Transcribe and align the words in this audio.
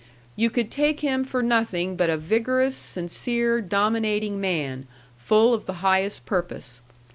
You 0.35 0.49
could 0.49 0.71
take 0.71 1.01
him 1.01 1.23
for 1.23 1.43
nothing 1.43 1.95
but 1.95 2.09
a 2.09 2.17
vigorous, 2.17 2.75
sincere, 2.75 3.61
dominating 3.61 4.41
man, 4.41 4.87
full 5.15 5.53
of 5.53 5.67
the 5.67 5.73
highest 5.85 6.25
purpose. 6.25 6.81